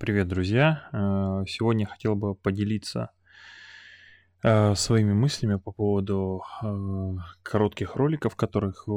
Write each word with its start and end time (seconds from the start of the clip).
Привет, 0.00 0.28
друзья! 0.28 0.88
Э, 0.92 1.44
сегодня 1.46 1.84
хотел 1.84 2.16
бы 2.16 2.34
поделиться 2.34 3.10
э, 4.42 4.74
своими 4.74 5.12
мыслями 5.12 5.56
по 5.56 5.72
поводу 5.72 6.42
э, 6.62 7.16
коротких 7.42 7.96
роликов, 7.96 8.34
которых, 8.34 8.88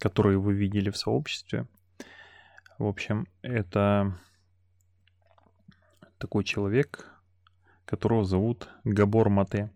которые 0.00 0.40
вы 0.40 0.54
видели 0.54 0.90
в 0.90 0.96
сообществе. 0.96 1.68
В 2.80 2.86
общем, 2.86 3.28
это 3.42 4.18
такой 6.18 6.42
человек, 6.42 7.08
которого 7.84 8.24
зовут 8.24 8.68
Габор 8.82 9.28
Мате. 9.28 9.70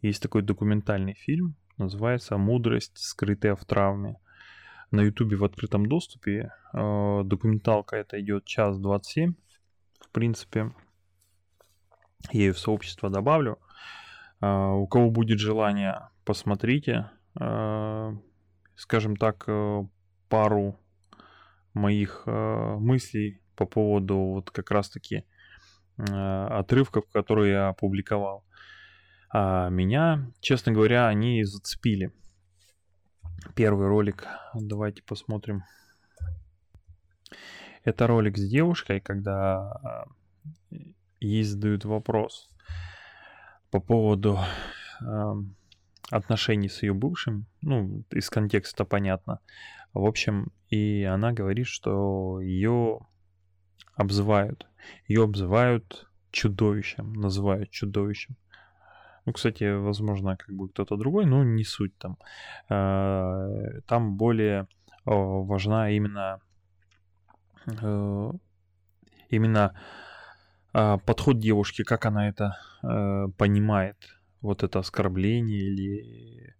Есть 0.00 0.22
такой 0.22 0.42
документальный 0.42 1.14
фильм, 1.14 1.56
называется 1.76 2.36
«Мудрость, 2.36 2.98
скрытая 2.98 3.56
в 3.56 3.64
травме» 3.64 4.21
на 4.92 5.00
Ютубе 5.00 5.36
в 5.36 5.44
открытом 5.44 5.86
доступе. 5.86 6.52
Э, 6.72 7.22
документалка 7.24 7.96
это 7.96 8.20
идет 8.20 8.44
час 8.44 8.78
27. 8.78 9.34
В 10.00 10.10
принципе, 10.10 10.72
я 12.30 12.40
ее 12.40 12.52
в 12.52 12.58
сообщество 12.58 13.10
добавлю. 13.10 13.58
Э, 14.40 14.68
у 14.68 14.86
кого 14.86 15.10
будет 15.10 15.38
желание, 15.38 16.08
посмотрите. 16.24 17.10
Э, 17.40 18.12
скажем 18.76 19.16
так, 19.16 19.48
пару 20.28 20.78
моих 21.74 22.24
мыслей 22.26 23.40
по 23.56 23.64
поводу 23.64 24.16
вот 24.16 24.50
как 24.50 24.70
раз-таки 24.70 25.24
отрывков, 25.96 27.04
которые 27.12 27.52
я 27.52 27.68
опубликовал. 27.68 28.44
А 29.30 29.68
меня, 29.68 30.30
честно 30.40 30.72
говоря, 30.72 31.06
они 31.06 31.44
зацепили 31.44 32.12
первый 33.54 33.88
ролик. 33.88 34.26
Давайте 34.54 35.02
посмотрим. 35.02 35.64
Это 37.84 38.06
ролик 38.06 38.38
с 38.38 38.48
девушкой, 38.48 39.00
когда 39.00 40.06
э, 40.70 40.76
ей 41.20 41.42
задают 41.42 41.84
вопрос 41.84 42.48
по 43.70 43.80
поводу 43.80 44.38
э, 45.00 45.34
отношений 46.10 46.68
с 46.68 46.82
ее 46.82 46.94
бывшим. 46.94 47.46
Ну, 47.60 48.04
из 48.10 48.30
контекста 48.30 48.84
понятно. 48.84 49.40
В 49.92 50.04
общем, 50.04 50.52
и 50.68 51.02
она 51.02 51.32
говорит, 51.32 51.66
что 51.66 52.40
ее 52.40 53.00
обзывают. 53.94 54.66
Ее 55.08 55.24
обзывают 55.24 56.08
чудовищем, 56.30 57.12
называют 57.12 57.70
чудовищем. 57.70 58.36
Ну, 59.24 59.32
кстати, 59.32 59.78
возможно, 59.78 60.36
как 60.36 60.54
бы 60.54 60.68
кто-то 60.68 60.96
другой, 60.96 61.26
но 61.26 61.44
не 61.44 61.64
суть 61.64 61.96
там. 61.98 62.18
Э, 62.68 63.80
там 63.86 64.16
более 64.16 64.66
важна 65.04 65.90
именно 65.90 66.40
э, 67.66 68.30
именно 69.28 69.74
а, 70.72 70.98
подход 70.98 71.38
девушки, 71.38 71.82
как 71.84 72.06
она 72.06 72.28
это 72.28 72.56
э, 72.82 73.28
понимает, 73.36 73.96
вот 74.40 74.62
это 74.62 74.78
оскорбление 74.78 75.60
или 75.60 76.54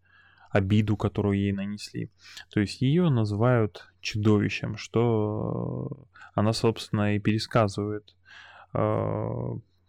обиду, 0.51 0.97
которую 0.97 1.39
ей 1.39 1.53
нанесли. 1.53 2.11
То 2.51 2.61
есть 2.61 2.83
ее 2.83 3.09
называют 3.11 3.93
чудовищем, 4.01 4.77
что 4.77 6.07
она, 6.35 6.53
собственно, 6.53 7.17
и 7.17 7.19
пересказывает 7.19 8.15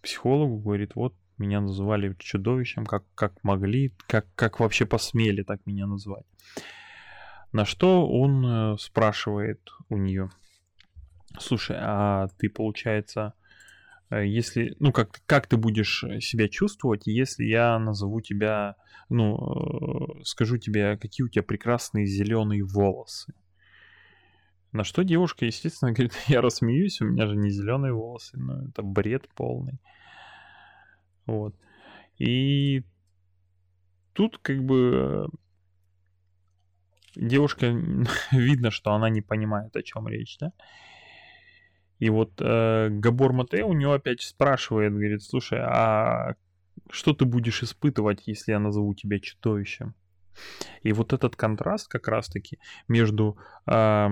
психологу, 0.02 0.58
говорит, 0.58 0.96
вот 0.96 1.16
меня 1.44 1.62
называли 1.62 2.16
чудовищем, 2.20 2.86
как, 2.86 3.04
как 3.16 3.44
могли, 3.44 3.94
как, 4.08 4.26
как 4.36 4.60
вообще 4.60 4.86
посмели 4.86 5.44
так 5.44 5.66
меня 5.66 5.88
назвать. 5.88 6.26
На 7.52 7.66
что 7.66 8.08
он 8.08 8.46
э, 8.46 8.78
спрашивает 8.80 9.70
у 9.90 9.98
нее, 9.98 10.30
слушай, 11.40 11.78
а 11.80 12.28
ты, 12.40 12.50
получается, 12.50 13.34
э, 14.10 14.26
если, 14.26 14.76
ну, 14.80 14.92
как, 14.92 15.22
как 15.26 15.48
ты 15.48 15.58
будешь 15.58 16.04
себя 16.22 16.48
чувствовать, 16.48 17.06
если 17.06 17.46
я 17.46 17.78
назову 17.78 18.22
тебя, 18.22 18.76
ну, 19.10 19.38
э, 19.38 20.24
скажу 20.24 20.58
тебе, 20.58 20.98
какие 20.98 21.26
у 21.26 21.30
тебя 21.30 21.44
прекрасные 21.44 22.08
зеленые 22.08 22.64
волосы. 22.64 23.34
На 24.72 24.84
что 24.84 25.04
девушка, 25.04 25.46
естественно, 25.46 25.92
говорит, 25.92 26.14
я 26.28 26.42
рассмеюсь, 26.42 27.02
у 27.02 27.06
меня 27.06 27.28
же 27.28 27.36
не 27.36 27.52
зеленые 27.52 27.94
волосы, 27.94 28.38
ну, 28.38 28.68
это 28.68 28.82
бред 28.82 29.30
полный. 29.36 29.80
Вот. 31.26 31.56
И 32.18 32.84
тут 34.14 34.38
как 34.38 34.64
бы 34.64 35.28
девушка, 37.16 37.68
видно, 38.32 38.72
что 38.72 38.94
она 38.94 39.10
не 39.10 39.22
понимает, 39.22 39.76
о 39.76 39.84
чем 39.84 40.08
речь, 40.08 40.38
да? 40.40 40.52
И 42.00 42.10
вот 42.10 42.34
э, 42.42 42.90
Габор 42.90 43.34
Мате 43.34 43.64
у 43.64 43.74
него 43.74 43.94
опять 43.94 44.22
спрашивает, 44.22 44.92
говорит, 44.92 45.24
слушай, 45.24 45.60
а 45.62 46.36
что 46.90 47.14
ты 47.14 47.24
будешь 47.24 47.64
испытывать, 47.64 48.24
если 48.26 48.52
я 48.52 48.60
назову 48.60 48.94
тебя 48.94 49.20
чудовищем? 49.20 49.96
И 50.82 50.92
вот 50.92 51.14
этот 51.14 51.36
контраст 51.36 51.88
как 51.88 52.08
раз-таки 52.08 52.60
между 52.88 53.38
э, 53.72 54.10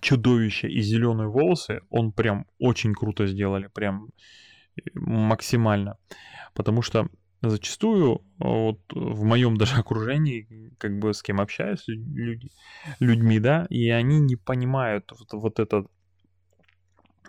чудовище 0.00 0.68
и 0.68 0.80
зеленые 0.80 1.28
волосы, 1.28 1.80
он 1.88 2.12
прям 2.12 2.46
очень 2.58 2.92
круто 2.94 3.26
сделали, 3.26 3.68
прям 3.72 4.08
максимально. 4.94 5.96
Потому 6.54 6.82
что 6.82 7.08
зачастую 7.42 8.22
вот 8.38 8.80
в 8.92 9.24
моем 9.24 9.56
даже 9.56 9.76
окружении, 9.76 10.72
как 10.78 10.98
бы 10.98 11.14
с 11.14 11.22
кем 11.22 11.40
общаюсь, 11.40 11.84
люди, 11.86 12.50
людьми, 12.98 13.38
да, 13.38 13.66
и 13.70 13.88
они 13.90 14.20
не 14.20 14.36
понимают 14.36 15.12
вот, 15.18 15.32
вот 15.32 15.58
этот, 15.58 15.86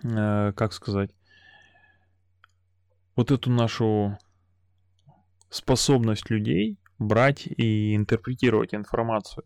э, 0.04 0.54
как 0.56 0.74
сказать, 0.74 1.12
вот 3.16 3.32
эту 3.32 3.52
нашу 3.52 4.18
способность 5.50 6.30
людей 6.30 6.78
брать 6.98 7.46
и 7.46 7.96
интерпретировать 7.96 8.74
информацию. 8.74 9.44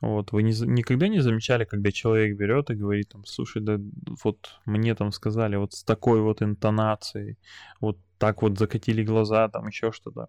Вот, 0.00 0.32
вы 0.32 0.42
не, 0.42 0.52
никогда 0.66 1.08
не 1.08 1.20
замечали, 1.20 1.64
когда 1.64 1.92
человек 1.92 2.36
берет 2.36 2.70
и 2.70 2.74
говорит 2.74 3.10
там, 3.10 3.24
слушай, 3.26 3.60
да 3.60 3.78
вот 4.24 4.58
мне 4.64 4.94
там 4.94 5.12
сказали 5.12 5.56
вот 5.56 5.74
с 5.74 5.84
такой 5.84 6.22
вот 6.22 6.40
интонацией, 6.40 7.36
вот 7.80 7.98
так 8.16 8.40
вот 8.40 8.58
закатили 8.58 9.04
глаза, 9.04 9.48
там 9.48 9.66
еще 9.66 9.92
что-то. 9.92 10.28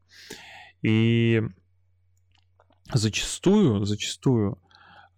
И 0.81 1.41
зачастую, 2.93 3.85
зачастую 3.85 4.61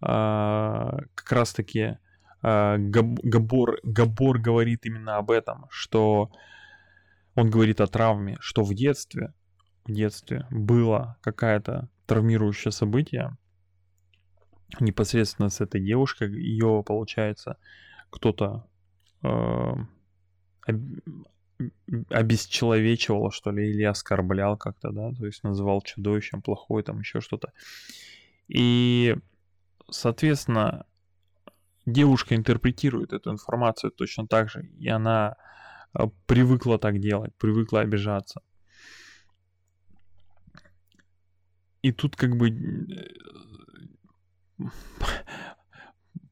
а, 0.00 0.98
как 1.14 1.32
раз-таки 1.32 1.98
а, 2.42 2.76
Габор, 2.78 3.80
Габор 3.82 4.38
говорит 4.38 4.86
именно 4.86 5.16
об 5.16 5.32
этом, 5.32 5.66
что 5.70 6.30
он 7.34 7.50
говорит 7.50 7.80
о 7.80 7.88
травме, 7.88 8.36
что 8.38 8.62
в 8.62 8.72
детстве, 8.74 9.34
в 9.84 9.92
детстве 9.92 10.46
было 10.50 11.16
какое-то 11.22 11.88
травмирующее 12.06 12.70
событие, 12.70 13.36
непосредственно 14.80 15.48
с 15.48 15.60
этой 15.60 15.80
девушкой, 15.80 16.30
ее, 16.32 16.82
получается, 16.86 17.58
кто-то 18.10 18.66
э, 19.22 19.74
обесчеловечивал, 22.10 23.30
что 23.30 23.50
ли, 23.50 23.70
или 23.70 23.82
оскорблял 23.82 24.56
как-то, 24.56 24.90
да, 24.90 25.12
то 25.12 25.26
есть 25.26 25.42
называл 25.44 25.82
чудовищем 25.82 26.42
плохой, 26.42 26.82
там 26.82 27.00
еще 27.00 27.20
что-то. 27.20 27.52
И, 28.48 29.16
соответственно, 29.90 30.86
девушка 31.86 32.34
интерпретирует 32.34 33.12
эту 33.12 33.30
информацию 33.30 33.90
точно 33.90 34.26
так 34.26 34.50
же, 34.50 34.66
и 34.78 34.88
она 34.88 35.36
э, 35.94 36.04
привыкла 36.26 36.78
так 36.78 36.98
делать, 36.98 37.34
привыкла 37.36 37.80
обижаться. 37.80 38.40
И 41.82 41.92
тут 41.92 42.16
как 42.16 42.36
бы 42.36 42.48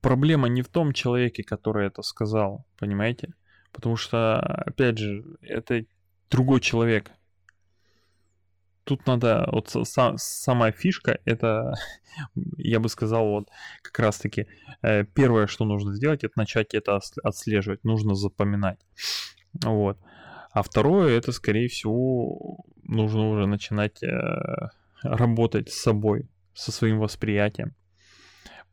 проблема 0.00 0.48
не 0.48 0.62
в 0.62 0.68
том 0.68 0.92
человеке, 0.92 1.42
который 1.42 1.86
это 1.86 2.02
сказал, 2.02 2.66
понимаете? 2.78 3.34
Потому 3.72 3.96
что, 3.96 4.40
опять 4.40 4.98
же, 4.98 5.24
это 5.40 5.84
другой 6.30 6.60
человек. 6.60 7.10
Тут 8.84 9.06
надо, 9.06 9.48
вот 9.52 9.70
сам, 9.84 10.16
самая 10.18 10.72
фишка, 10.72 11.20
это, 11.24 11.74
я 12.56 12.80
бы 12.80 12.88
сказал, 12.88 13.28
вот 13.28 13.48
как 13.80 13.98
раз-таки, 14.00 14.46
э, 14.82 15.04
первое, 15.04 15.46
что 15.46 15.64
нужно 15.64 15.94
сделать, 15.94 16.24
это 16.24 16.32
начать 16.36 16.74
это 16.74 16.98
отслеживать, 17.22 17.84
нужно 17.84 18.14
запоминать. 18.14 18.80
Вот. 19.62 19.98
А 20.50 20.62
второе, 20.62 21.16
это, 21.16 21.32
скорее 21.32 21.68
всего, 21.68 22.64
нужно 22.82 23.30
уже 23.30 23.46
начинать 23.46 24.02
э, 24.02 24.68
работать 25.02 25.70
с 25.70 25.80
собой, 25.80 26.28
со 26.52 26.72
своим 26.72 26.98
восприятием. 26.98 27.74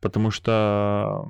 Потому 0.00 0.30
что 0.30 1.26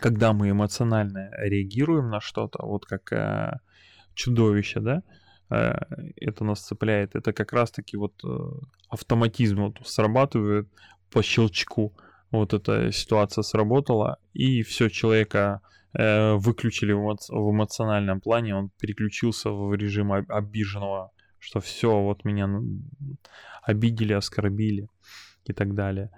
когда 0.00 0.32
мы 0.32 0.50
эмоционально 0.50 1.30
реагируем 1.38 2.10
на 2.10 2.20
что-то, 2.20 2.64
вот 2.64 2.86
как 2.86 3.12
э, 3.12 3.58
чудовище, 4.14 4.80
да, 4.80 5.02
э, 5.50 5.74
это 6.16 6.44
нас 6.44 6.60
цепляет, 6.60 7.16
это 7.16 7.32
как 7.32 7.52
раз-таки 7.52 7.96
вот 7.96 8.14
э, 8.24 8.28
автоматизм 8.88 9.62
вот 9.62 9.78
срабатывает 9.84 10.68
по 11.10 11.22
щелчку. 11.22 11.92
вот 12.30 12.54
эта 12.54 12.92
ситуация 12.92 13.42
сработала, 13.42 14.18
и 14.32 14.62
все 14.62 14.88
человека 14.88 15.60
э, 15.92 16.34
выключили 16.34 16.92
в, 16.92 17.16
в 17.28 17.50
эмоциональном 17.50 18.20
плане, 18.20 18.54
он 18.54 18.70
переключился 18.80 19.50
в 19.50 19.74
режим 19.74 20.12
обиженного, 20.12 21.10
что 21.38 21.60
все, 21.60 22.00
вот 22.00 22.24
меня 22.24 22.48
обидели, 23.62 24.12
оскорбили 24.12 24.88
и 25.44 25.52
так 25.52 25.74
далее. 25.74 26.10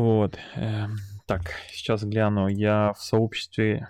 Вот. 0.00 0.38
Э, 0.56 0.86
так, 1.26 1.42
сейчас 1.70 2.04
гляну. 2.04 2.48
Я 2.48 2.94
в 2.94 3.02
сообществе... 3.02 3.86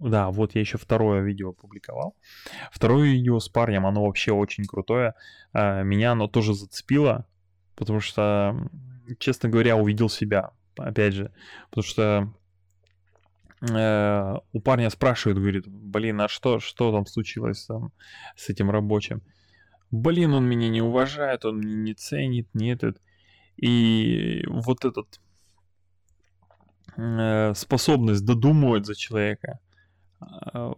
Да, 0.00 0.30
вот 0.30 0.54
я 0.54 0.62
еще 0.62 0.78
второе 0.78 1.20
видео 1.20 1.50
опубликовал. 1.50 2.16
Второе 2.72 3.08
видео 3.12 3.38
с 3.40 3.50
парнем, 3.50 3.84
оно 3.84 4.06
вообще 4.06 4.32
очень 4.32 4.64
крутое. 4.64 5.12
Э, 5.52 5.84
меня 5.84 6.12
оно 6.12 6.28
тоже 6.28 6.54
зацепило, 6.54 7.26
потому 7.76 8.00
что, 8.00 8.56
честно 9.18 9.50
говоря, 9.50 9.76
увидел 9.76 10.08
себя. 10.08 10.52
Опять 10.78 11.12
же, 11.12 11.30
потому 11.68 11.84
что 11.84 12.32
э, 13.70 14.34
у 14.54 14.60
парня 14.60 14.88
спрашивают, 14.88 15.38
говорит, 15.38 15.68
блин, 15.68 16.22
а 16.22 16.28
что, 16.28 16.58
что 16.58 16.90
там 16.90 17.04
случилось 17.04 17.66
там 17.66 17.92
с 18.34 18.48
этим 18.48 18.70
рабочим? 18.70 19.20
Блин, 19.90 20.32
он 20.32 20.46
меня 20.46 20.70
не 20.70 20.80
уважает, 20.80 21.44
он 21.44 21.60
меня 21.60 21.76
не 21.76 21.92
ценит, 21.92 22.48
не 22.54 22.72
этот. 22.72 22.98
И 23.58 24.42
вот 24.48 24.86
этот 24.86 25.20
способность 27.54 28.24
додумывать 28.24 28.86
за 28.86 28.94
человека, 28.94 29.58
э, 30.20 30.72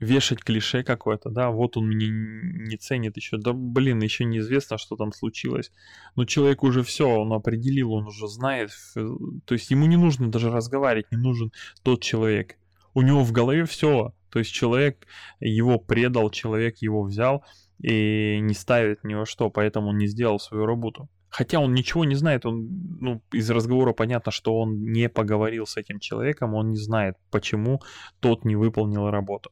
вешать 0.00 0.42
клише 0.42 0.82
какое-то, 0.82 1.30
да, 1.30 1.50
вот 1.50 1.76
он 1.76 1.88
меня 1.88 2.08
не 2.08 2.76
ценит 2.76 3.16
еще, 3.16 3.36
да, 3.36 3.52
блин, 3.52 4.00
еще 4.00 4.24
неизвестно, 4.24 4.78
что 4.78 4.96
там 4.96 5.12
случилось. 5.12 5.70
Но 6.16 6.24
человек 6.24 6.62
уже 6.62 6.82
все, 6.82 7.06
он 7.06 7.32
определил, 7.32 7.92
он 7.92 8.06
уже 8.06 8.26
знает, 8.26 8.70
то 8.94 9.54
есть 9.54 9.70
ему 9.70 9.86
не 9.86 9.96
нужно 9.96 10.30
даже 10.30 10.50
разговаривать, 10.50 11.12
не 11.12 11.18
нужен 11.18 11.52
тот 11.82 12.02
человек. 12.02 12.56
У 12.94 13.02
него 13.02 13.22
в 13.22 13.32
голове 13.32 13.66
все, 13.66 14.14
то 14.30 14.38
есть 14.38 14.52
человек 14.52 15.06
его 15.38 15.78
предал, 15.78 16.30
человек 16.30 16.78
его 16.78 17.02
взял 17.02 17.44
и 17.82 18.38
не 18.40 18.54
ставит 18.54 19.04
ни 19.04 19.14
во 19.14 19.26
что, 19.26 19.50
поэтому 19.50 19.88
он 19.88 19.98
не 19.98 20.06
сделал 20.06 20.40
свою 20.40 20.64
работу. 20.64 21.08
Хотя 21.30 21.60
он 21.60 21.72
ничего 21.74 22.04
не 22.04 22.16
знает, 22.16 22.44
он, 22.44 22.68
ну, 23.00 23.22
из 23.32 23.48
разговора 23.50 23.92
понятно, 23.92 24.32
что 24.32 24.58
он 24.58 24.82
не 24.82 25.08
поговорил 25.08 25.64
с 25.64 25.76
этим 25.76 26.00
человеком, 26.00 26.54
он 26.54 26.70
не 26.70 26.76
знает, 26.76 27.16
почему 27.30 27.80
тот 28.18 28.44
не 28.44 28.56
выполнил 28.56 29.10
работу. 29.10 29.50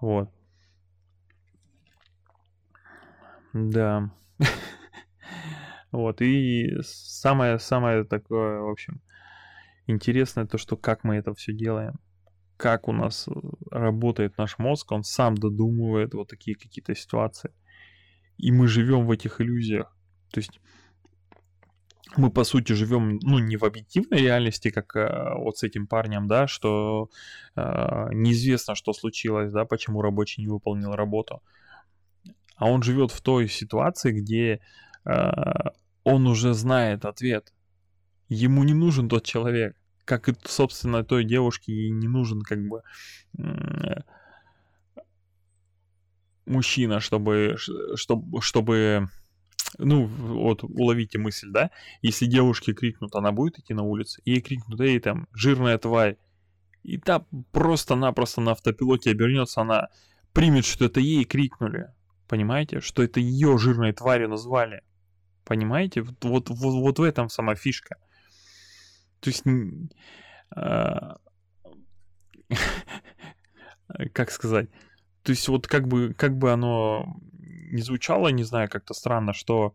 Вот. 0.00 0.30
Да. 3.52 4.10
Вот, 5.92 6.20
и 6.20 6.76
самое-самое 6.82 8.04
такое, 8.04 8.60
в 8.60 8.68
общем, 8.68 9.00
интересное 9.86 10.44
то, 10.44 10.58
что 10.58 10.76
как 10.76 11.04
мы 11.04 11.16
это 11.16 11.32
все 11.32 11.54
делаем. 11.54 11.94
Как 12.58 12.88
у 12.88 12.92
нас 12.92 13.28
э, 13.28 13.32
работает 13.70 14.36
наш 14.36 14.58
мозг, 14.58 14.92
он 14.92 15.04
сам 15.04 15.36
додумывает 15.36 16.12
вот 16.12 16.28
такие 16.28 16.54
какие-то 16.54 16.94
ситуации. 16.94 17.50
И 18.36 18.52
мы 18.52 18.66
живем 18.66 19.06
в 19.06 19.10
этих 19.10 19.40
иллюзиях. 19.40 19.95
То 20.30 20.40
есть 20.40 20.60
мы, 22.16 22.30
по 22.30 22.44
сути, 22.44 22.72
живем, 22.72 23.18
ну, 23.22 23.38
не 23.38 23.56
в 23.56 23.64
объективной 23.64 24.18
реальности, 24.18 24.70
как 24.70 24.96
э, 24.96 25.34
вот 25.36 25.58
с 25.58 25.62
этим 25.62 25.86
парнем, 25.86 26.28
да, 26.28 26.46
что 26.46 27.10
э, 27.56 28.08
неизвестно, 28.12 28.74
что 28.74 28.92
случилось, 28.92 29.52
да, 29.52 29.64
почему 29.64 30.02
рабочий 30.02 30.42
не 30.42 30.48
выполнил 30.48 30.92
работу. 30.92 31.42
А 32.56 32.70
он 32.70 32.82
живет 32.82 33.10
в 33.10 33.20
той 33.20 33.48
ситуации, 33.48 34.12
где 34.12 34.60
э, 35.04 35.10
он 36.04 36.26
уже 36.26 36.54
знает 36.54 37.04
ответ. 37.04 37.52
Ему 38.28 38.64
не 38.64 38.74
нужен 38.74 39.08
тот 39.08 39.24
человек. 39.24 39.76
Как 40.04 40.28
и, 40.28 40.34
собственно, 40.44 41.04
той 41.04 41.24
девушке 41.24 41.72
ей 41.72 41.90
не 41.90 42.08
нужен, 42.08 42.40
как 42.40 42.66
бы, 42.66 42.82
э, 43.38 44.00
мужчина, 46.46 47.00
чтобы, 47.00 47.56
чтобы, 47.96 48.40
чтобы 48.40 49.08
ну, 49.78 50.06
вот 50.06 50.62
уловите 50.62 51.18
мысль, 51.18 51.50
да, 51.50 51.70
если 52.02 52.26
девушке 52.26 52.72
крикнут, 52.72 53.14
она 53.14 53.32
будет 53.32 53.58
идти 53.58 53.74
на 53.74 53.82
улицу, 53.82 54.20
ей 54.24 54.40
крикнут, 54.40 54.80
эй, 54.80 54.98
там, 55.00 55.28
жирная 55.32 55.78
тварь, 55.78 56.16
и 56.82 56.98
та 56.98 57.26
просто-напросто 57.52 58.40
на 58.40 58.52
автопилоте 58.52 59.10
обернется, 59.10 59.60
она 59.60 59.88
примет, 60.32 60.64
что 60.64 60.84
это 60.84 61.00
ей 61.00 61.24
крикнули, 61.24 61.92
понимаете, 62.28 62.80
что 62.80 63.02
это 63.02 63.20
ее 63.20 63.58
жирной 63.58 63.92
тварью 63.92 64.28
назвали, 64.28 64.82
понимаете, 65.44 66.02
вот, 66.02 66.24
вот, 66.24 66.50
вот, 66.50 66.98
в 66.98 67.02
этом 67.02 67.28
сама 67.28 67.54
фишка. 67.54 67.96
То 69.20 69.30
есть, 69.30 69.44
э, 70.56 71.14
как 74.12 74.30
сказать, 74.30 74.68
то 75.22 75.30
есть 75.30 75.48
вот 75.48 75.66
как 75.66 75.88
бы, 75.88 76.14
как 76.14 76.38
бы 76.38 76.52
оно 76.52 77.16
не 77.76 77.82
звучало, 77.82 78.28
не 78.28 78.44
знаю, 78.44 78.68
как-то 78.68 78.94
странно, 78.94 79.32
что 79.32 79.74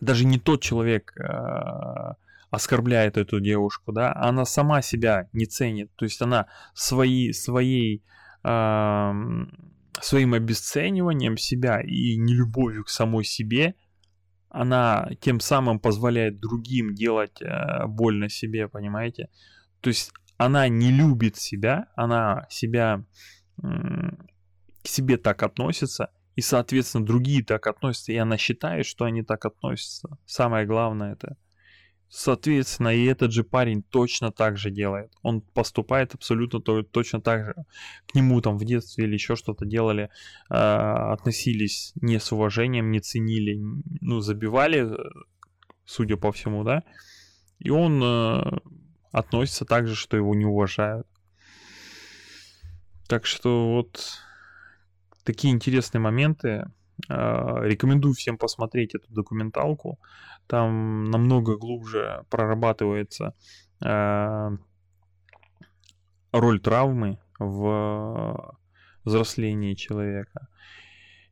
даже 0.00 0.24
не 0.24 0.38
тот 0.38 0.62
человек 0.62 1.12
э, 1.16 2.14
оскорбляет 2.50 3.16
эту 3.16 3.40
девушку, 3.40 3.92
да, 3.92 4.14
она 4.14 4.44
сама 4.44 4.82
себя 4.82 5.28
не 5.32 5.46
ценит, 5.46 5.90
то 5.96 6.04
есть 6.04 6.22
она 6.22 6.46
свои, 6.74 7.32
своей, 7.32 8.04
своим 8.42 10.34
обесцениванием 10.34 11.36
себя 11.36 11.80
и 11.80 12.16
нелюбовью 12.16 12.84
к 12.84 12.88
самой 12.88 13.24
себе, 13.24 13.74
она 14.48 15.10
тем 15.20 15.40
самым 15.40 15.80
позволяет 15.80 16.38
другим 16.40 16.94
делать 16.94 17.42
э, 17.42 17.86
больно 17.86 18.28
себе, 18.28 18.68
понимаете? 18.68 19.28
То 19.80 19.88
есть 19.88 20.12
она 20.38 20.68
не 20.68 20.92
любит 20.92 21.36
себя, 21.36 21.88
она 21.94 22.46
себя 22.48 23.04
к 23.56 24.88
себе 24.88 25.16
так 25.16 25.42
относится, 25.42 26.10
и, 26.36 26.42
соответственно, 26.42 27.04
другие 27.04 27.42
так 27.42 27.66
относятся, 27.66 28.12
и 28.12 28.16
она 28.16 28.36
считает, 28.36 28.86
что 28.86 29.06
они 29.06 29.22
так 29.22 29.46
относятся. 29.46 30.18
Самое 30.26 30.66
главное 30.66 31.14
это. 31.14 31.36
Соответственно, 32.08 32.94
и 32.94 33.04
этот 33.06 33.32
же 33.32 33.42
парень 33.42 33.82
точно 33.82 34.30
так 34.30 34.58
же 34.58 34.70
делает. 34.70 35.10
Он 35.22 35.40
поступает 35.40 36.14
абсолютно 36.14 36.60
то, 36.60 36.82
точно 36.82 37.20
так 37.20 37.46
же. 37.46 37.54
К 38.06 38.14
нему 38.14 38.40
там 38.42 38.58
в 38.58 38.64
детстве 38.64 39.06
или 39.06 39.14
еще 39.14 39.34
что-то 39.34 39.64
делали, 39.64 40.10
э, 40.50 40.54
относились 40.54 41.92
не 41.96 42.20
с 42.20 42.30
уважением, 42.30 42.90
не 42.90 43.00
ценили, 43.00 43.58
ну, 44.00 44.20
забивали, 44.20 44.88
судя 45.84 46.16
по 46.16 46.30
всему, 46.32 46.64
да. 46.64 46.84
И 47.58 47.70
он 47.70 48.00
э, 48.02 48.42
относится 49.10 49.64
так 49.64 49.88
же, 49.88 49.96
что 49.96 50.16
его 50.16 50.34
не 50.34 50.44
уважают. 50.44 51.06
Так 53.08 53.24
что 53.24 53.72
вот 53.72 54.20
такие 55.26 55.52
интересные 55.52 56.00
моменты. 56.00 56.64
А, 57.08 57.60
рекомендую 57.62 58.14
всем 58.14 58.38
посмотреть 58.38 58.94
эту 58.94 59.12
документалку. 59.12 59.98
Там 60.46 61.04
намного 61.04 61.56
глубже 61.56 62.24
прорабатывается 62.30 63.34
а, 63.84 64.52
роль 66.32 66.60
травмы 66.60 67.18
в 67.38 68.56
взрослении 69.04 69.74
человека. 69.74 70.48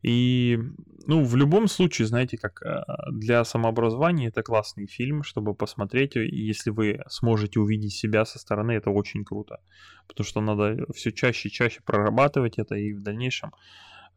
И, 0.04 0.58
ну, 1.06 1.24
в 1.24 1.34
любом 1.34 1.66
случае, 1.66 2.06
знаете, 2.06 2.36
как 2.36 2.62
а, 2.62 3.10
для 3.10 3.42
самообразования 3.42 4.28
это 4.28 4.42
классный 4.42 4.86
фильм, 4.86 5.22
чтобы 5.22 5.54
посмотреть. 5.54 6.16
И 6.16 6.46
если 6.46 6.68
вы 6.68 7.00
сможете 7.08 7.58
увидеть 7.58 7.94
себя 7.94 8.26
со 8.26 8.38
стороны, 8.38 8.72
это 8.72 8.90
очень 8.90 9.24
круто. 9.24 9.60
Потому 10.06 10.26
что 10.26 10.40
надо 10.42 10.76
все 10.94 11.10
чаще 11.10 11.48
и 11.48 11.52
чаще 11.52 11.80
прорабатывать 11.86 12.58
это, 12.58 12.74
и 12.74 12.92
в 12.92 13.02
дальнейшем 13.02 13.54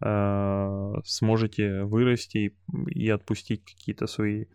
э, 0.02 0.94
сможете 1.06 1.84
вырасти 1.86 2.38
и, 2.38 2.56
и 2.88 3.10
отпустить 3.10 3.64
какие-то 3.64 4.08
свои 4.08 4.48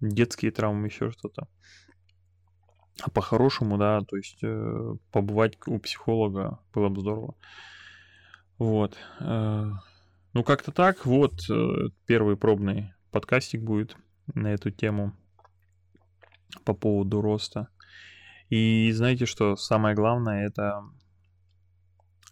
детские 0.00 0.50
травмы, 0.50 0.86
еще 0.86 1.10
что-то. 1.10 1.46
А 3.02 3.10
по-хорошему, 3.10 3.76
да, 3.76 4.00
то 4.00 4.16
есть 4.16 4.38
э, 4.42 4.94
побывать 5.12 5.58
у 5.66 5.78
психолога 5.78 6.58
было 6.72 6.88
бы 6.88 7.02
здорово. 7.02 7.34
Вот. 8.56 8.96
Э, 9.20 9.72
ну, 10.32 10.44
как-то 10.44 10.72
так. 10.72 11.06
Вот 11.06 11.32
э, 11.50 11.88
первый 12.06 12.36
пробный 12.36 12.94
подкастик 13.10 13.62
будет 13.62 13.96
на 14.34 14.48
эту 14.48 14.70
тему 14.70 15.16
по 16.64 16.74
поводу 16.74 17.20
роста. 17.20 17.68
И 18.48 18.90
знаете, 18.92 19.26
что 19.26 19.56
самое 19.56 19.94
главное, 19.94 20.46
это 20.46 20.82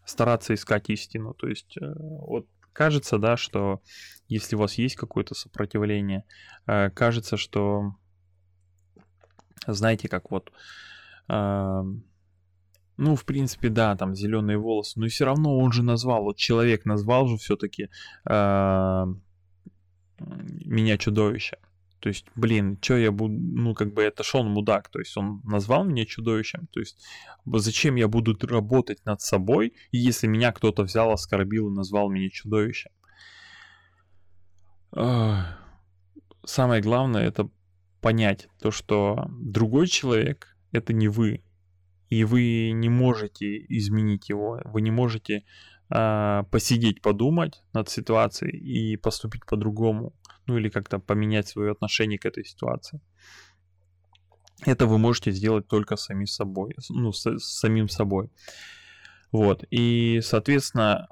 стараться 0.05 0.55
искать 0.55 0.91
истину. 0.91 1.35
То 1.35 1.49
есть 1.49 1.77
э, 1.77 1.93
вот 1.97 2.47
кажется, 2.73 3.19
да, 3.19 3.37
что 3.37 3.83
если 4.29 4.57
у 4.57 4.61
вас 4.61 4.75
есть 4.75 4.97
какое-то 4.97 5.35
сопротивление, 5.35 6.25
э, 6.67 6.91
кажется, 6.91 7.37
что, 7.37 7.95
знаете, 9.67 10.09
как 10.09 10.31
вот 10.31 10.53
ну, 12.99 13.15
в 13.15 13.25
принципе, 13.25 13.69
да, 13.69 13.97
там 13.97 14.15
зеленые 14.15 14.59
волосы, 14.59 14.99
но 15.01 15.07
все 15.07 15.25
равно 15.25 15.57
он 15.57 15.73
же 15.73 15.83
назвал, 15.83 16.25
вот 16.25 16.37
человек 16.37 16.85
назвал 16.85 17.29
же 17.29 17.37
все-таки 17.37 17.89
э, 18.29 19.05
меня 20.19 20.99
чудовище. 20.99 21.59
То 22.01 22.09
есть, 22.09 22.27
блин, 22.35 22.77
что 22.81 22.97
я 22.97 23.11
буду, 23.11 23.35
ну, 23.35 23.75
как 23.75 23.95
бы 23.95 24.03
это 24.03 24.23
что 24.23 24.41
он 24.41 24.51
мудак, 24.51 24.89
то 24.89 24.99
есть 24.99 25.17
он 25.17 25.41
назвал 25.45 25.85
меня 25.85 26.05
чудовищем, 26.07 26.69
то 26.73 26.81
есть 26.81 27.05
зачем 27.47 27.97
я 27.97 28.09
буду 28.09 28.37
работать 28.47 29.05
над 29.05 29.21
собой, 29.21 29.75
если 29.93 30.27
меня 30.27 30.53
кто-то 30.53 30.83
взял, 30.83 31.11
оскорбил 31.11 31.69
и 31.69 31.75
назвал 31.75 32.09
меня 32.11 32.31
чудовищем. 32.31 32.91
Самое 36.45 36.83
главное 36.83 37.27
это 37.27 37.49
понять 38.01 38.49
то, 38.61 38.71
что 38.71 39.27
другой 39.31 39.87
человек 39.87 40.57
это 40.73 40.93
не 40.93 41.09
вы, 41.09 41.43
и 42.09 42.25
вы 42.25 42.71
не 42.73 42.89
можете 42.89 43.59
изменить 43.69 44.29
его, 44.29 44.61
вы 44.65 44.81
не 44.81 44.91
можете 44.91 45.45
э, 45.91 46.43
посидеть, 46.51 47.03
подумать 47.03 47.63
над 47.73 47.89
ситуацией 47.89 48.57
и 48.57 48.97
поступить 48.97 49.45
по-другому, 49.47 50.15
ну 50.47 50.57
или 50.59 50.69
как-то 50.69 50.99
поменять 50.99 51.49
свое 51.49 51.73
отношение 51.73 52.19
к 52.19 52.27
этой 52.27 52.45
ситуации. 52.45 53.01
Это 54.67 54.87
вы 54.87 54.99
можете 54.99 55.31
сделать 55.31 55.69
только 55.69 55.97
сами 55.97 56.25
собой, 56.25 56.75
ну, 56.89 57.13
с, 57.13 57.39
с 57.39 57.59
самим 57.61 57.89
собой. 57.89 58.31
Вот, 59.31 59.65
и, 59.71 60.21
соответственно, 60.23 61.09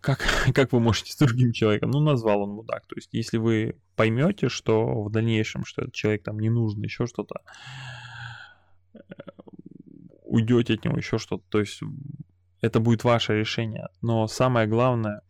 как, 0.00 0.18
как 0.54 0.72
вы 0.72 0.80
можете 0.80 1.12
с 1.12 1.16
другим 1.16 1.52
человеком? 1.52 1.90
Ну, 1.90 2.00
назвал 2.00 2.42
он 2.42 2.50
мудак. 2.50 2.86
То 2.86 2.96
есть, 2.96 3.10
если 3.12 3.38
вы 3.38 3.76
поймете, 3.94 4.48
что 4.48 5.04
в 5.04 5.10
дальнейшем, 5.10 5.64
что 5.64 5.82
этот 5.82 5.94
человек 5.94 6.24
там 6.24 6.38
не 6.38 6.50
нужен, 6.50 6.82
еще 6.82 7.06
что-то, 7.06 7.40
уйдете 10.36 10.74
от 10.74 10.84
него, 10.84 10.96
еще 10.96 11.18
что-то. 11.18 11.44
То 11.48 11.60
есть 11.60 11.80
это 12.60 12.80
будет 12.80 13.04
ваше 13.04 13.38
решение. 13.38 13.88
Но 14.02 14.26
самое 14.28 14.66
главное, 14.66 15.22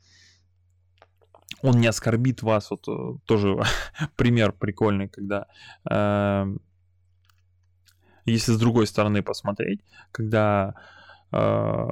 он 1.63 1.81
не 1.81 1.87
оскорбит 1.87 2.43
вас. 2.43 2.71
Вот 2.71 2.89
э, 2.89 3.19
тоже 3.25 3.57
пример 4.17 4.53
прикольный, 4.53 5.09
когда 5.09 5.47
э, 5.91 6.47
если 8.25 8.53
с 8.53 8.59
другой 8.59 8.87
стороны 8.87 9.23
посмотреть, 9.23 9.81
когда 10.13 10.75
э, 11.33 11.87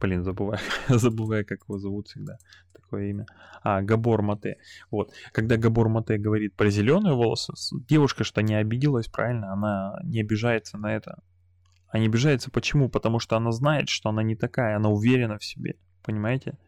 блин, 0.00 0.24
забываю, 0.24 0.60
забываю, 0.88 1.44
как 1.46 1.60
его 1.68 1.78
зовут 1.78 2.08
всегда, 2.08 2.38
такое 2.72 3.10
имя. 3.10 3.26
А, 3.62 3.82
Габор 3.82 4.22
Мате. 4.22 4.56
Вот, 4.90 5.12
когда 5.32 5.56
Габор 5.56 5.88
Мате 5.88 6.18
говорит 6.18 6.54
про 6.54 6.70
зеленые 6.70 7.14
волосы, 7.14 7.52
девушка 7.88 8.24
что 8.24 8.42
не 8.42 8.54
обиделась, 8.54 9.08
правильно, 9.08 9.52
она 9.52 9.98
не 10.04 10.20
обижается 10.20 10.78
на 10.78 10.94
это. 10.94 11.18
А 11.88 11.98
не 11.98 12.06
обижается 12.06 12.50
почему? 12.50 12.88
Потому 12.88 13.18
что 13.18 13.36
она 13.36 13.52
знает, 13.52 13.88
что 13.88 14.08
она 14.08 14.22
не 14.22 14.36
такая, 14.36 14.76
она 14.76 14.88
уверена 14.88 15.38
в 15.38 15.44
себе, 15.44 15.76
понимаете? 16.02 16.58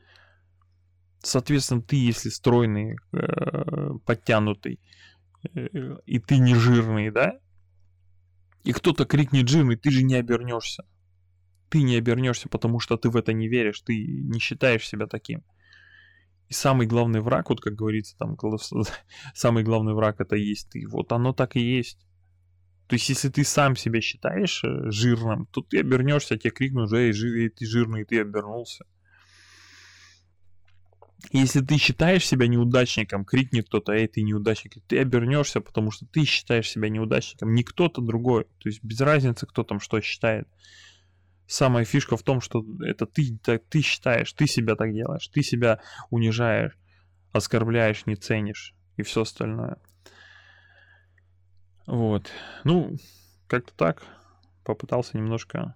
Соответственно, 1.20 1.82
ты, 1.82 1.96
если 1.96 2.28
стройный, 2.28 2.96
э, 3.12 3.90
подтянутый, 4.04 4.80
э, 5.54 5.98
и 6.06 6.18
ты 6.20 6.38
не 6.38 6.54
жирный, 6.54 7.10
да? 7.10 7.38
И 8.62 8.72
кто-то 8.72 9.04
крикнет 9.04 9.48
жирный, 9.48 9.76
ты 9.76 9.90
же 9.90 10.02
не 10.02 10.14
обернешься. 10.14 10.84
Ты 11.70 11.82
не 11.82 11.96
обернешься, 11.96 12.48
потому 12.48 12.80
что 12.80 12.96
ты 12.96 13.10
в 13.10 13.16
это 13.16 13.32
не 13.32 13.48
веришь, 13.48 13.80
ты 13.80 14.06
не 14.06 14.38
считаешь 14.38 14.86
себя 14.86 15.06
таким. 15.06 15.42
И 16.48 16.54
самый 16.54 16.86
главный 16.86 17.20
враг, 17.20 17.50
вот 17.50 17.60
как 17.60 17.74
говорится, 17.74 18.16
там, 18.16 18.36
самый 19.34 19.64
главный 19.64 19.94
враг 19.94 20.20
это 20.20 20.36
есть 20.36 20.70
ты. 20.70 20.86
Вот 20.86 21.12
оно 21.12 21.32
так 21.32 21.56
и 21.56 21.60
есть. 21.60 22.06
То 22.88 22.94
есть, 22.94 23.08
если 23.10 23.28
ты 23.28 23.44
сам 23.44 23.76
себя 23.76 24.00
считаешь 24.00 24.64
э, 24.64 24.90
жирным, 24.90 25.46
то 25.52 25.60
ты 25.60 25.80
обернешься, 25.80 26.38
тебе 26.38 26.50
крикнут, 26.50 26.90
эй, 26.92 27.12
жир, 27.12 27.50
ты 27.50 27.66
жирный, 27.66 28.00
и 28.00 28.04
ты 28.04 28.18
обернулся. 28.18 28.86
Если 31.30 31.60
ты 31.60 31.76
считаешь 31.76 32.26
себя 32.26 32.46
неудачником, 32.46 33.26
крикнет 33.26 33.66
кто-то, 33.66 33.92
эй, 33.92 34.08
ты 34.08 34.22
неудачник, 34.22 34.76
ты 34.86 35.00
обернешься, 35.00 35.60
потому 35.60 35.90
что 35.90 36.06
ты 36.06 36.24
считаешь 36.24 36.70
себя 36.70 36.88
неудачником, 36.88 37.52
не 37.52 37.62
кто-то 37.62 38.00
другой. 38.00 38.44
То 38.58 38.70
есть 38.70 38.82
без 38.82 39.00
разницы, 39.02 39.46
кто 39.46 39.64
там 39.64 39.80
что 39.80 40.00
считает. 40.00 40.48
Самая 41.46 41.84
фишка 41.84 42.16
в 42.16 42.22
том, 42.22 42.40
что 42.40 42.64
это 42.80 43.04
ты, 43.04 43.38
так, 43.42 43.64
ты 43.68 43.82
считаешь, 43.82 44.32
ты 44.32 44.46
себя 44.46 44.76
так 44.76 44.94
делаешь, 44.94 45.28
ты 45.28 45.42
себя 45.42 45.80
унижаешь, 46.08 46.78
оскорбляешь, 47.32 48.06
не 48.06 48.16
ценишь 48.16 48.74
и 48.96 49.02
все 49.02 49.22
остальное. 49.22 49.76
Вот. 51.88 52.30
Ну, 52.64 52.96
как-то 53.46 53.72
так. 53.74 54.02
Попытался 54.62 55.16
немножко 55.16 55.74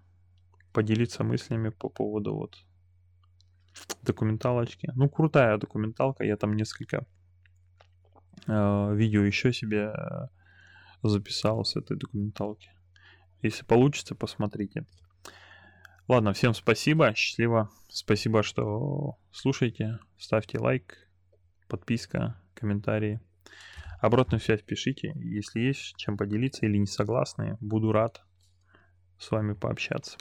поделиться 0.74 1.24
мыслями 1.24 1.70
по 1.70 1.88
поводу 1.88 2.34
вот 2.34 2.56
документалочки. 4.02 4.92
Ну, 4.94 5.08
крутая 5.08 5.56
документалка. 5.56 6.24
Я 6.24 6.36
там 6.36 6.54
несколько 6.54 7.06
э, 8.46 8.94
видео 8.94 9.22
еще 9.22 9.54
себе 9.54 9.94
э, 9.94 10.28
записал 11.02 11.64
с 11.64 11.76
этой 11.76 11.96
документалки. 11.96 12.70
Если 13.40 13.64
получится, 13.64 14.14
посмотрите. 14.14 14.84
Ладно, 16.08 16.34
всем 16.34 16.52
спасибо, 16.52 17.14
счастливо. 17.14 17.70
Спасибо, 17.88 18.42
что 18.42 19.16
слушаете. 19.30 19.98
Ставьте 20.18 20.58
лайк, 20.58 21.08
подписка, 21.68 22.38
комментарии. 22.52 23.22
Обратную 24.02 24.40
связь 24.40 24.62
пишите, 24.62 25.12
если 25.14 25.60
есть 25.60 25.94
чем 25.96 26.16
поделиться 26.16 26.66
или 26.66 26.76
не 26.76 26.88
согласны. 26.88 27.56
Буду 27.60 27.92
рад 27.92 28.20
с 29.16 29.30
вами 29.30 29.52
пообщаться. 29.52 30.18